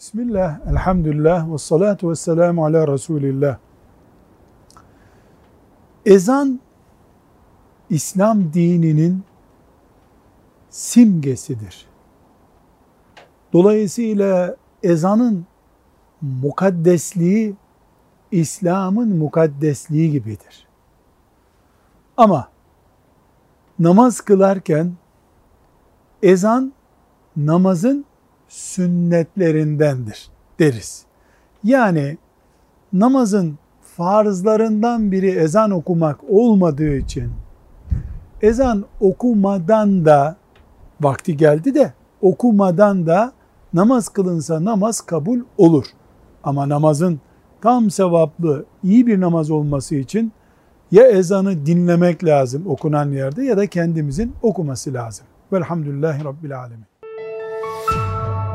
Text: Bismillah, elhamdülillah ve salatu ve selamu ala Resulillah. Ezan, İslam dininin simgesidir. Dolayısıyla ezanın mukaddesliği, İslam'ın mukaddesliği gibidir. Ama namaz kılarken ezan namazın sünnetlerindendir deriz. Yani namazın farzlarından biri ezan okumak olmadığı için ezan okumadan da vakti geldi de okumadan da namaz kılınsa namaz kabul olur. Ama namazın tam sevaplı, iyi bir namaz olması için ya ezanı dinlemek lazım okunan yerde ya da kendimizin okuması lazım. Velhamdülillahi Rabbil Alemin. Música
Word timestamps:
Bismillah, 0.00 0.66
elhamdülillah 0.70 1.52
ve 1.52 1.58
salatu 1.58 2.10
ve 2.10 2.14
selamu 2.14 2.64
ala 2.64 2.88
Resulillah. 2.88 3.58
Ezan, 6.06 6.60
İslam 7.90 8.52
dininin 8.52 9.22
simgesidir. 10.70 11.86
Dolayısıyla 13.52 14.56
ezanın 14.82 15.46
mukaddesliği, 16.20 17.54
İslam'ın 18.30 19.16
mukaddesliği 19.16 20.10
gibidir. 20.10 20.66
Ama 22.16 22.48
namaz 23.78 24.20
kılarken 24.20 24.92
ezan 26.22 26.72
namazın 27.36 28.09
sünnetlerindendir 28.50 30.28
deriz. 30.58 31.04
Yani 31.64 32.18
namazın 32.92 33.58
farzlarından 33.96 35.12
biri 35.12 35.30
ezan 35.30 35.70
okumak 35.70 36.20
olmadığı 36.28 36.96
için 36.96 37.30
ezan 38.42 38.84
okumadan 39.00 40.04
da 40.04 40.36
vakti 41.00 41.36
geldi 41.36 41.74
de 41.74 41.92
okumadan 42.22 43.06
da 43.06 43.32
namaz 43.74 44.08
kılınsa 44.08 44.64
namaz 44.64 45.00
kabul 45.00 45.40
olur. 45.58 45.86
Ama 46.44 46.68
namazın 46.68 47.20
tam 47.60 47.90
sevaplı, 47.90 48.64
iyi 48.82 49.06
bir 49.06 49.20
namaz 49.20 49.50
olması 49.50 49.94
için 49.94 50.32
ya 50.90 51.06
ezanı 51.06 51.66
dinlemek 51.66 52.24
lazım 52.24 52.66
okunan 52.66 53.12
yerde 53.12 53.44
ya 53.44 53.56
da 53.56 53.66
kendimizin 53.66 54.32
okuması 54.42 54.94
lazım. 54.94 55.26
Velhamdülillahi 55.52 56.24
Rabbil 56.24 56.58
Alemin. 56.58 56.99
Música 57.90 58.49